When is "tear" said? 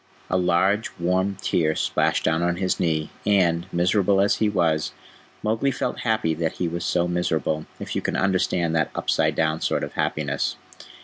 1.43-1.75